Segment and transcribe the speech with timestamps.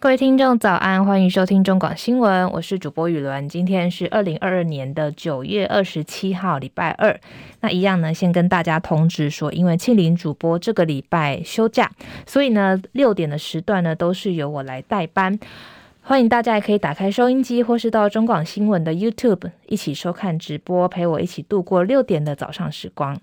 [0.00, 3.48] 各位听众早安，欢迎收听中广新闻，我是主播雨伦。
[3.48, 7.18] 今天是二零二二年的九月二十七号，礼拜二。
[7.62, 11.90] 那一样呢，先跟大家通知说，因为庆铃主播这个礼拜休假，
[12.24, 15.36] 所以呢，六点的时段呢都是由我来代班。
[16.02, 23.20] 欢迎大家也可以打开收音机，或是到中广新闻的 YouTube 一起收看直播，陪我一起度过六点的早上时光。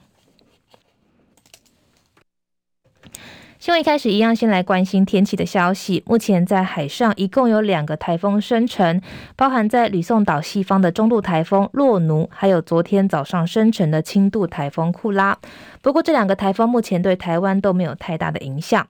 [3.65, 6.03] 新闻一开始一样，先来关心天气的消息。
[6.05, 9.01] 目前在海上一共有两个台风生成，
[9.35, 15.35] 包含在吕宋岛西方的中度台风洛奴，还有昨天早上生成的轻度台风库拉。
[15.81, 18.85] 不过这两个台风目前对台湾都没有太大的影响。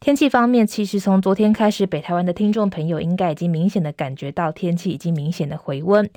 [0.00, 6.08] 天气方面，其实从昨天开始，北台湾的听众朋友应该已经明显的感觉到天气已经明显的回温。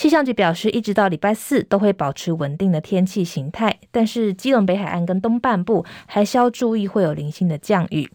[0.00, 8.10] 气象局表示，一直到礼拜四都会保持稳定的天气形态，但是基隆北海岸跟东半部还需要注意会有零星的降雨。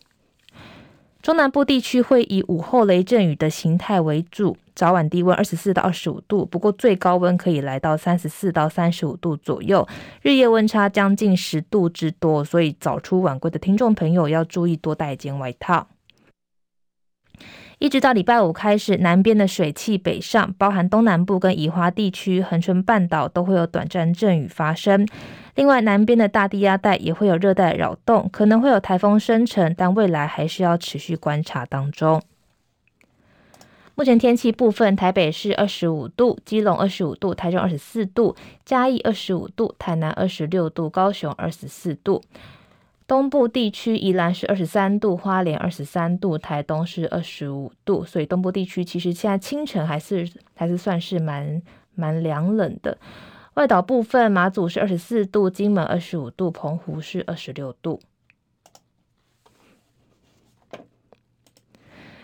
[1.22, 4.58] 中南部地区会以午后雷阵雨的形态为主。
[4.74, 9.88] 早晚低温二十四到二十五度，不过最高温可以来到三十四到三十五度左右，
[10.24, 15.88] 日夜温差将近十度之多，所以早出晚归的听众朋友要注意多带一件外套。
[17.80, 25.06] 一直到礼拜五开始，南边的水汽北上，包含东南部跟宜花地区、恒春半岛都会有短暂阵雨发生。
[25.56, 32.22] 另外，南边的大地压带也会有热带扰动，可能会有台风生成，但未来还是要持续观察当中。
[33.96, 42.22] 目前天气部分，台北市二十五度，基隆二十五度，台中二十四度，嘉义二十五度，台南二十六度，高雄二十四度。
[43.08, 48.04] 东部地区宜兰是二十三度，花莲二十三度，台东是二十五度。
[48.04, 51.62] 所以东部地区其实现在清晨还是还是算是蛮
[51.94, 52.98] 蛮凉冷的。
[53.54, 58.02] 外岛部分，马祖是二十四度，金门二十五度，澎湖是二十六度。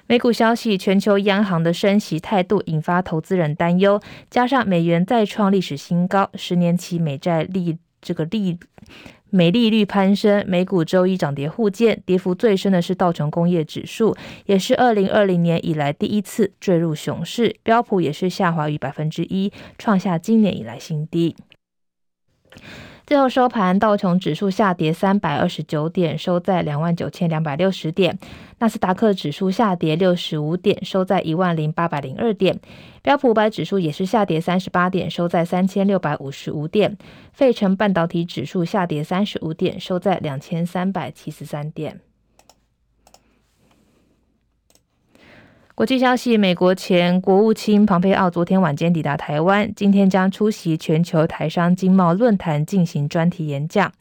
[0.07, 8.59] 美股消息，全球央行的升息态度引发投资人担忧，加上美元再创历史新高，十年期美债利这个利
[9.31, 14.15] 美利率攀升，美股周一涨跌互见，跌幅最深的是道琼工业指数，
[14.45, 21.35] 也是二零二零年以来第一次坠入熊市，标普也是下滑逾百分之一，创下今年以来新低。
[23.11, 28.15] 最后收盘，道琼指数下跌三百二十九点，收在两万九千两百六十点；
[28.59, 32.55] 纳斯达克指数下跌六十五点，收在一万零八百零二点；
[33.01, 36.93] 标普五百指数也是下跌三十八点，收在三千六百五十五点；
[37.33, 41.99] 费城半导体指数下跌三十五点，收在两千三百七十三点。
[45.73, 53.91] 国际消息：美国前国务卿蓬佩奥昨天晚间抵达台湾，今天将出席全球台商经贸论坛进行专题演讲，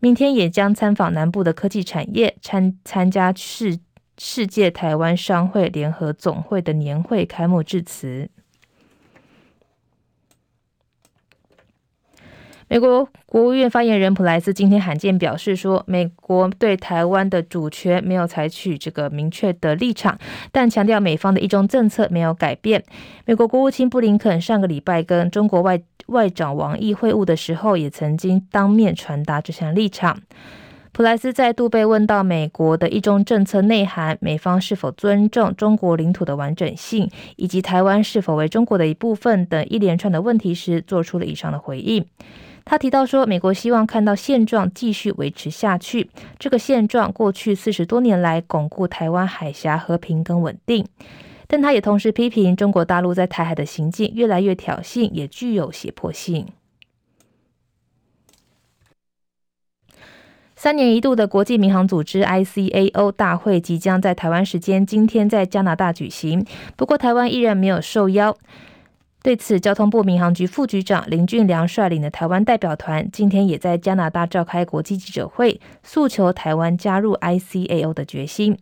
[0.00, 3.78] 明天也将参访南部的科技产业，参参加世
[4.16, 8.30] 世界台湾商会联合总会的年会开幕致辞。
[12.70, 20.16] 美国国务院发言人普莱斯今天罕见表示说，美国对台湾的主权没有采取这个明确的立场，
[20.52, 22.84] 但强调美方的一中政策没有改变。
[23.24, 30.20] 美国国务卿布林肯上个礼拜跟中国外外长王毅会晤的时候，也曾经当面传达这项立场。
[30.92, 42.06] 普莱斯再度被问到美国的一中政策内涵、美方是否尊重中国领土的完整性，以及台湾是否为中国的一部分等一连串的问题时，做出了以上的回应。
[42.64, 46.08] 他提到说，美国希望看到现状继续维持下去。
[46.38, 50.86] 这个现状过去四十多年来巩固台湾海峡和平跟稳定，
[51.48, 56.46] 但他也同时批评中国大陆在台海的行径越来越挑衅，也具有胁迫性。
[60.54, 66.44] 三年一度的国际民航组织 ICAO 大会即将在台湾时间今天在加拿大举行，
[66.76, 68.36] 不过台湾依然没有受邀。
[69.22, 78.56] 对此，交通部民航局副局长林俊良率领的台湾代表团今天也在加拿大召开国际记者会，诉求台湾加入 ICAO 的决心。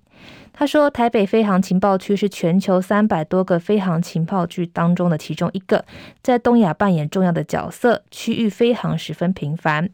[0.53, 5.85] 他说，台北飞航情报区是全球三百多个飞航情报区当中的其中一个，
[6.21, 9.88] 在东亚扮演重要的角色，区域飞航十分频繁。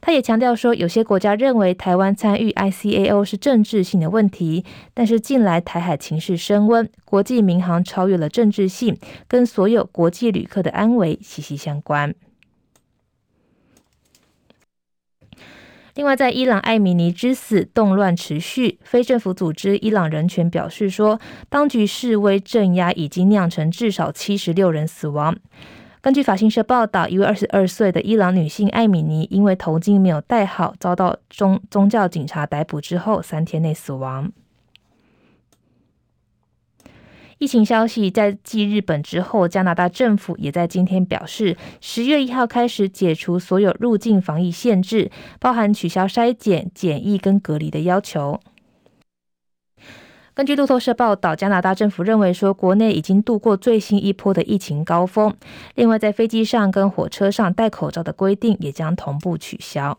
[0.00, 4.64] 他也强调说，有些国家认为台湾参与 ICAO 是政治性的问题，
[4.94, 8.96] 但是近来台海情势升温，国际民航超越了政治性，
[9.28, 12.14] 跟所有国际旅客的安危息息相关。
[15.96, 21.20] 另外，在伊朗艾米尼之死动乱持续，非政府组织伊朗人权表示说，
[21.50, 25.36] 当局示威镇压已经酿成至少七十六人死亡。
[26.02, 34.32] 根据法新社报道，一位二十二岁的伊朗女性艾米尼因为头巾没有戴好，遭到宗宗教警察逮捕之后，三天内死亡。
[37.36, 48.40] 疫情消息在继日本之后，加拿大政府也在今天表示，十月一号开始解除所有入境防疫限制，包含取消筛检、检疫跟隔离的要求。
[50.40, 55.36] 根据路透社报道，加拿大政府认为说，国内已经度过最新一波的疫情高峰。
[55.74, 59.98] 另外，在飞机上跟火车上戴口罩的规定也将同步取消。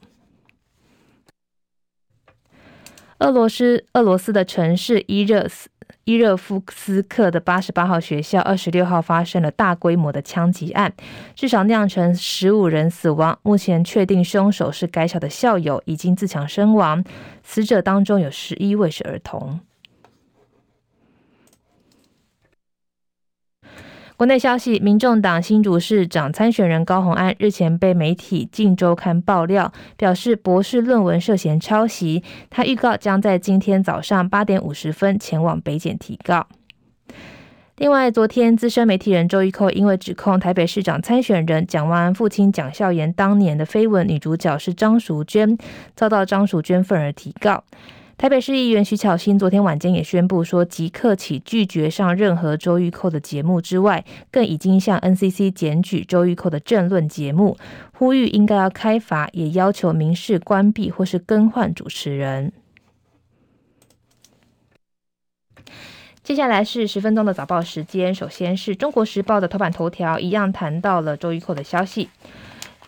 [3.20, 5.70] 俄罗斯俄罗斯的城市伊热斯。
[6.06, 10.92] 伊热夫斯克的八十八号学校二十六号发生了大规模的枪击案，
[11.36, 13.38] 至少酿成十五人死亡。
[13.44, 17.04] 目前确定凶手是该校的校友，已经自强身亡。
[17.44, 19.60] 死者当中有十一位是儿童。
[24.22, 32.24] 国内消息，民众党新竹市长参选人高虹安日前被媒体《镜周刊》爆料，表示博士论文涉嫌抄袭。
[32.52, 36.46] 他预告将在今天早上八点五十分前往北检提告。
[37.78, 45.58] 另外，昨天资深媒体人周玉蔻因为指控台北市长参选人蒋万安父亲蒋孝严当年的绯闻女主角是张淑娟，
[45.96, 47.64] 遭到张淑娟愤而提告。
[48.22, 57.58] 台北市议员徐巧芯昨天晚间也宣布说，即刻起拒绝上任何周玉蔻的节目之外，更已经向 NCC 检举周玉蔻的政论节目，
[57.94, 62.54] 呼吁应该要开罚，也要求民视关闭或是更换主持人。
[66.22, 72.10] 接下来是十分钟的早报时间，首先是中国时报的头版头条，一样谈到了周玉蔻的消息。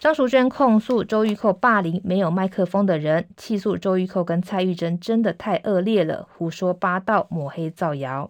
[0.04, 8.30] 张淑娟控诉周玉蔻霸凌没有麦克风的人，气诉周玉蔻跟蔡玉珍真的太恶劣了，胡说八道，抹黑造谣。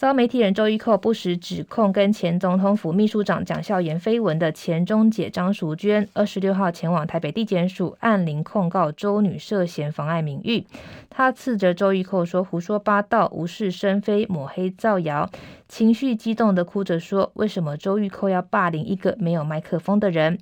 [0.00, 10.64] 遭媒体人周玉蔻不实指控，跟前总统府秘书长蒋孝严绯闻的前中姐张淑娟，二十六号前往台北地检署按铃控告周女涉嫌妨碍名誉。
[11.10, 15.28] 她斥责周玉蔻说胡说八道、无事生非、抹黑造谣，
[15.68, 20.38] 情绪激动地哭着说：“为什么周玉蔻要霸凌一个没有麦克风的人？”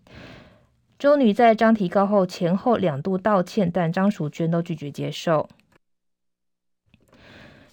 [1.00, 5.49] 周女在张提告后前后两度道歉，但张淑娟都拒绝接受。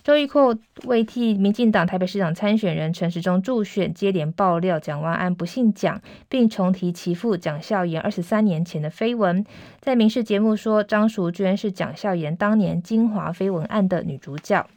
[0.06, 6.00] 周玉蔻为替民进党台北市长参选人陈时中助选，接连爆料蒋万安不姓蒋，
[6.30, 9.44] 并重提其父蒋孝严二十三年前的绯闻。
[9.80, 14.68] 在民视节目说，张淑娟是蒋孝严当年金华绯闻案的女主角。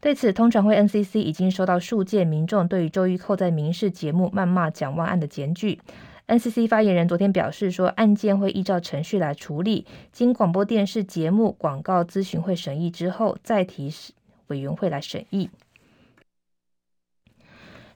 [0.00, 5.78] 对此，通传会 NCC 已经收到数件民众对于周玉蔻在民视节目谩骂蒋万安的检举。
[6.26, 13.88] NCC 发言人昨天表示说，案件会依照程序来处理，经广播电视节目广告咨询会审议之后再提
[14.50, 15.48] 委员会来审议。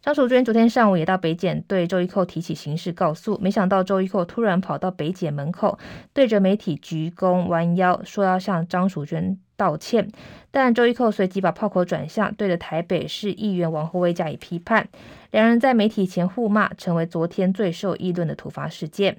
[0.00, 5.78] 张淑娟昨天上午也到北检对周一蔻提起刑事告诉，没想到周一蔻突然跑到北检门口，
[6.12, 10.10] 对着媒体鞠躬弯腰，说要向张淑娟道歉。
[10.50, 14.86] 但周一蔻随即把炮口转向，对着台北市议员王厚威加以批判。
[15.30, 19.16] 两人在媒体前互骂，成为昨天最受议论的突发事件。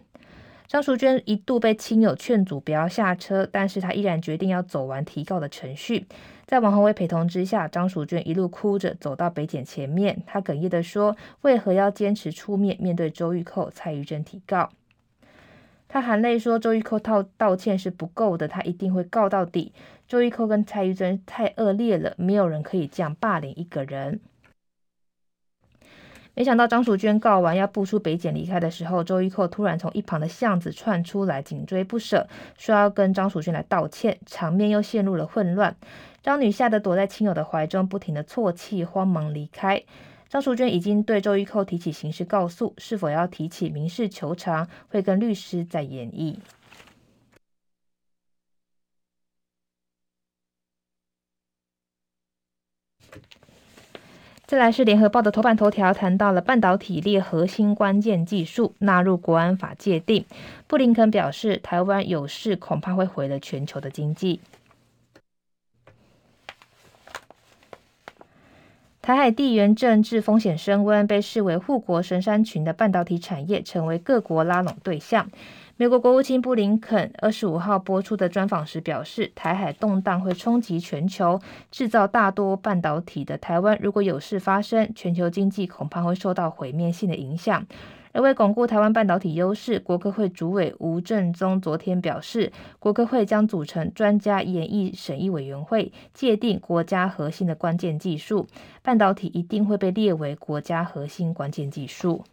[0.67, 6.05] 张淑娟一度被亲友劝阻不要下车，但是她依然决定要走完提告的程序。
[6.45, 14.69] 在王鸿薇陪同之下，张淑娟一路哭着走到北检前面，她哽咽地说：“为何要坚持出面面对周玉蔻、蔡玉珍提告？”
[15.87, 19.73] 她含泪说：“周玉蔻道道歉是不够的，她一定会告到底。
[20.07, 24.19] 周玉蔻跟蔡玉珍太恶劣了，没有人可以这样霸凌一个人。”
[26.35, 32.27] 没想到张淑娟告完要步出北检离开的时候，周玉蔻突然从一旁的巷子窜出来，紧追不舍，
[32.57, 35.73] 说要跟张淑娟来道歉，场面又陷入了混乱。
[36.21, 39.81] 张女吓得躲在亲友的怀中，不停的啜泣，慌忙离开。
[40.27, 46.37] 张淑娟已经对周玉蔻提起刑事告诉，是否要提起民事求偿，会跟律师再研议。
[54.47, 60.23] 再来是联合报的头版头条，谈到了半导体列核心关键技术纳入国安法界定。
[60.67, 64.39] 布林肯表示，台湾有事恐怕会毁了全球的经济。
[69.01, 75.29] 台海地缘政治风险升温，被视为护国神山群的半导体产业成为各国拉拢对象。
[75.77, 87.67] 美国国务卿布林肯二十五号播出的专访时表示，台海动荡会冲击全球，制造大多半导体的台湾如果有事发生，全球经济恐怕会受到毁灭性的影响。
[88.13, 98.47] 而为巩固台湾半导体优势，国科会主委吴正宗昨天表示，国科会将组成专家研议审议委员会，界定国家核心的关键技术，
[98.81, 102.23] 半导体一定会被列为国家核心关键技术。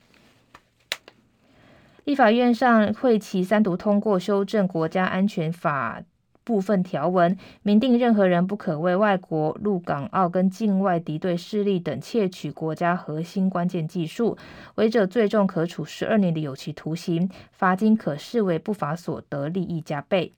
[2.04, 6.02] 立法院上会期三读通过修正国家安全法
[6.42, 14.36] 部分条文，明定任何人不可为外国陆港澳跟境外敌对势力等窃取国家核心关键技术，
[14.74, 20.32] 违者最重可处十二年的有期徒刑，罚金可视为不法所得利益加倍。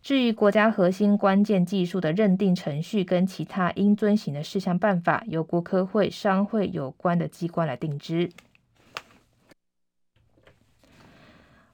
[0.00, 8.30] 至于国家核心关键技术的认定程序跟其他应遵循的事项办法，由国科会、商会有关的机关来定之。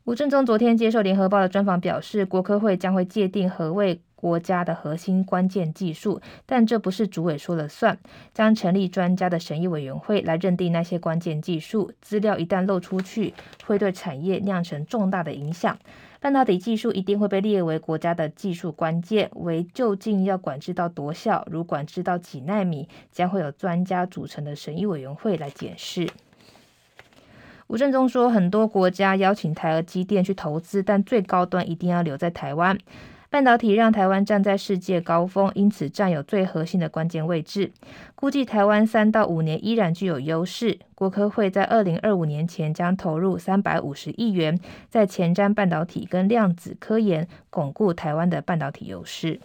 [0.08, 7.98] 吴振中昨天接受联合报的专访表示，国科会将会界定何谓国家的核心关键技术，但这不是主委说了算，
[8.32, 11.92] 将成立专家的审议委员会来认定那些关键技术。
[12.00, 13.34] 资料一旦漏出去，
[13.66, 15.78] 会对产业酿成重大的影响。
[16.20, 26.08] 半导体技术一定会被列为国家的技术关键，为究竟要管制到多小，如管制到几纳米，将会有专家组成的审议委员会来检视。
[27.68, 32.76] 吴振中说，很多国家邀请台积电去投资，但最高端一定要留在台湾。
[33.30, 37.70] 半导体让台湾站在世界高峰，因此占有最核心的关键位置。
[38.14, 40.78] 估计台湾三到五年依然具有优势。
[40.94, 44.58] 国科会在二零二五年前将投入三百五十亿元，
[44.88, 49.38] 在前瞻半导体跟量子科研，巩固台湾的半导体优势。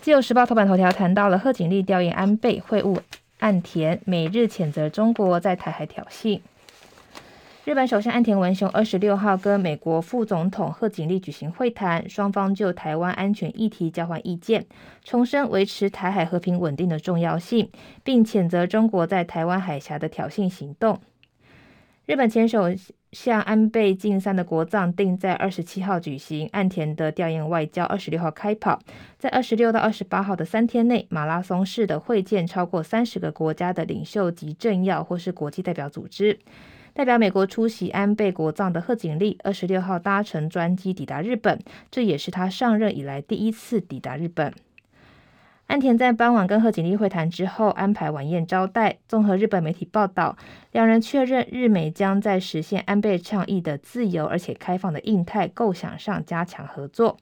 [0.00, 3.00] 自由时报头版头条谈到了贺锦丽调研安倍会晤
[3.38, 6.40] 岸田，美日谴责中国在台海挑衅。
[7.66, 14.64] 日本首相岸田文雄二十六号跟美国副总统贺锦丽举行会谈，双方就台湾安全议题交换意见，
[15.04, 17.70] 重申维持台海和平稳定的重要性，
[18.02, 20.98] 并谴责中国在台湾海峡的挑衅行动。
[22.06, 22.70] 日本前首
[23.12, 28.80] 向安倍晋三的国葬定在二十七号举行，岸田的调研外交二十六号开跑，
[29.18, 36.38] 在二十六到二十八号的三天内，马拉松式的会见超过三十个国家的领袖及政要或是国际代表组织。
[36.92, 41.58] 代表美国出席安倍国葬的贺锦丽二十六号搭乘专机抵达日本，
[41.90, 44.52] 这也是他上任以来第一次抵达日本。
[45.70, 48.98] 岸田在傍晚跟贺锦丽会谈之后，安排晚宴招待。
[49.06, 50.36] 综合日本媒体报道，
[50.72, 57.16] 两人确认日美将在实现安倍倡议的自由而且开放的印太构想上加强合作。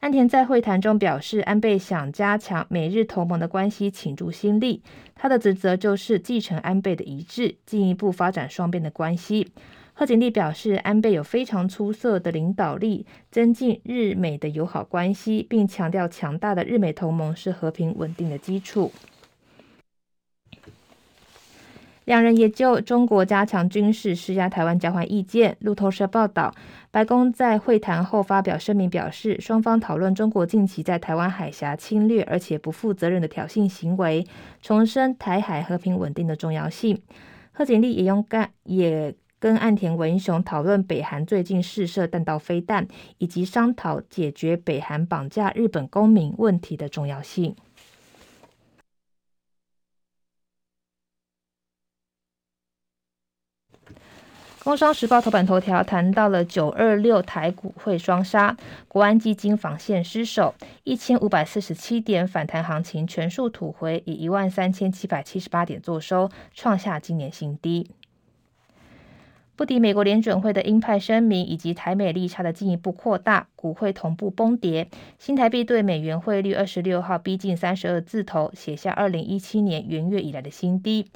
[0.00, 4.82] 安田在会谈中表示，安倍想加强美日同盟的关系，倾注心力。
[5.14, 9.52] 他的职责就是继承安倍的遗志，进一步发展双边的关系。
[9.96, 18.90] 贺锦丽表示，安倍有非常出色的领导力，增进日美的友好关系，并强调强大的日美同盟是和平稳定的基础。
[22.06, 25.56] 两人也就中国加强军事施压台湾交换意见。
[25.60, 26.52] 路透社报道，
[26.90, 34.26] 白宫在会谈后发表声明，表示双方讨论中国近期在台湾海峡侵略而且不负责任的挑衅行为，
[34.60, 37.00] 重申台海和平稳定的重要性。
[37.52, 39.14] 贺锦丽也用干也。
[39.44, 47.54] 跟岸田文雄讨论北韩最近试射弹道飞弹，以及商讨解决北韩绑架日本公民问题的重要性。
[54.60, 58.56] 工商时报头版头条谈到了九二六台股会双杀，
[58.88, 67.90] 国安基金防线失守，一千五百四十七点反弹行情全数吐回，以一万三千七百七十八点作收，创下今年新低。
[69.56, 74.88] 不敌美国联准会的鹰派声明，以及台美利差的进一步扩大，股汇同步崩跌。
[75.18, 81.06] 新台币对美元汇率二十六号逼近三十二字头，写下二零一七年元月以来的新低。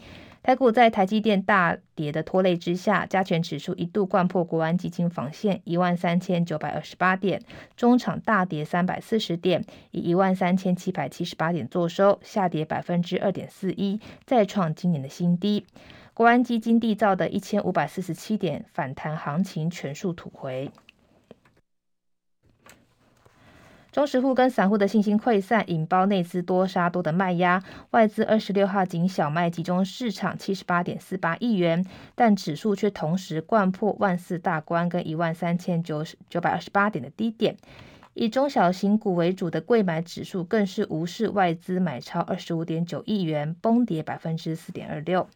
[0.40, 7.42] 台股在台积电大跌的拖累之下，加权指数一度掼破国安基金防线一万三千九百二十八点，
[7.76, 15.64] 中场大跌三百四十点，以一万三千七百七十八点作收，下跌百分之二点四一，再创今年的新低。
[16.18, 20.68] 国安基金缔造的一千五百四十七点反弹行情全数吐回，
[23.92, 27.62] 中实户跟散户的信心溃散，引爆内资多杀多的卖压。
[27.92, 37.56] 外资二十六号仅小卖集中市场七十八点四八亿元，但指数却同时掼破万四大关跟一万三千九九百二十八点的低点。
[38.14, 45.28] 以中小型股为主的贵买指数更是无视外资买超二十五点九亿元，崩跌百分之四点二六。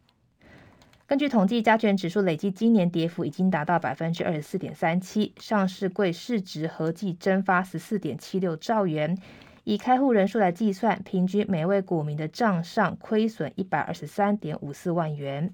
[1.13, 9.19] 根据统计，加权指数累计今年跌幅已经达到百分之二十四点三七，上市柜市值合计蒸发十四点七六兆元。
[9.65, 15.53] 以开户人数来计算，平均每位股民的账上亏损一百二十三点五四万元。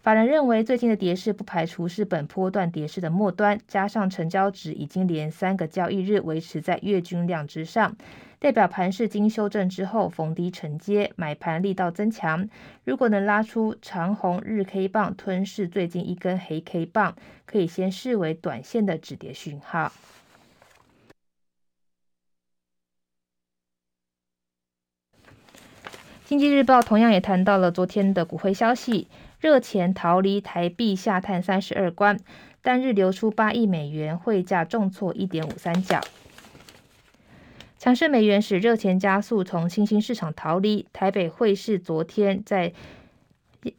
[0.00, 7.94] 法人认为，最近的跌势不排除是本波段跌势的末端，加上成交值已经连三个交易日维持在月均量之上，
[8.40, 12.48] 代表盘势经修正之后逢低承接，买盘力道增强。
[12.84, 19.92] 如果能拉出长红日 K 棒吞噬最近一根黑 K 棒，可以先视为短线的止跌讯号。
[26.24, 29.08] 经济日报同样也谈到了昨天的股汇消息。
[29.38, 32.18] 热钱逃离台币下探三十二关，
[32.62, 36.00] 单日流出八亿美元，汇价重挫一点五三角。
[37.80, 40.84] 强势美元使热钱加速从新兴市场逃离。
[40.92, 42.74] 台北汇市昨天在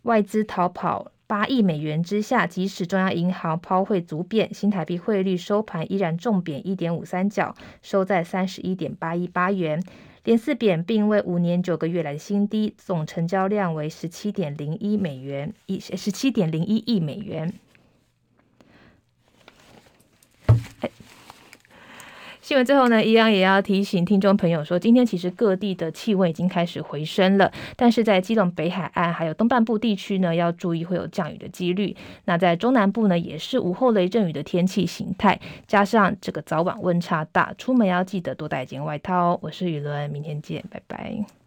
[0.02, 7.54] 外资逃跑八亿美元之下，即使中央银行抛汇足贬，新台币汇率收盘依然重贬一点五三角，
[7.84, 9.84] 收在三十一点八一八元。
[10.24, 17.54] 连四贬并为五年九个月来的新低，总成交量为十七点零一美元，一十七点零一亿美元。
[22.42, 31.96] 新闻最后呢，一样也要提醒听众朋友说，今天其实各地的气温已经开始回升了，但是在基隆北海岸还有东半部地区呢，要注意会有降雨的几率。
[32.26, 39.40] 那在中南部呢，也是午后雷阵雨的天气形态，加上这个早晚温差大，出门要记得多带一件外套哦。
[39.44, 41.41] 我是雨伦，明天见，拜拜。